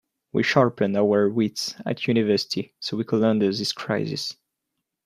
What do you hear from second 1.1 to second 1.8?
wits